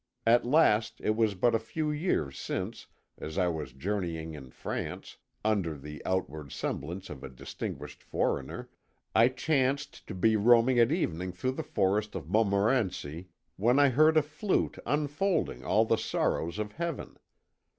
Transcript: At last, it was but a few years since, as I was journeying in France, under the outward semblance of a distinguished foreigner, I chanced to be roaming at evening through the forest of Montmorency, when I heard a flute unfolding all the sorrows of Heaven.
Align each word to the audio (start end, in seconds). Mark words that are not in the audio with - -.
At 0.25 0.47
last, 0.47 0.99
it 1.01 1.15
was 1.15 1.35
but 1.35 1.53
a 1.53 1.59
few 1.59 1.91
years 1.91 2.39
since, 2.39 2.87
as 3.19 3.37
I 3.37 3.49
was 3.49 3.71
journeying 3.71 4.33
in 4.33 4.49
France, 4.49 5.17
under 5.45 5.77
the 5.77 6.01
outward 6.07 6.51
semblance 6.51 7.11
of 7.11 7.23
a 7.23 7.29
distinguished 7.29 8.01
foreigner, 8.01 8.71
I 9.13 9.27
chanced 9.27 10.07
to 10.07 10.15
be 10.15 10.35
roaming 10.35 10.79
at 10.79 10.91
evening 10.91 11.33
through 11.33 11.51
the 11.51 11.61
forest 11.61 12.15
of 12.15 12.31
Montmorency, 12.31 13.27
when 13.57 13.77
I 13.77 13.89
heard 13.89 14.17
a 14.17 14.23
flute 14.23 14.79
unfolding 14.87 15.63
all 15.63 15.85
the 15.85 15.99
sorrows 15.99 16.57
of 16.57 16.71
Heaven. 16.71 17.17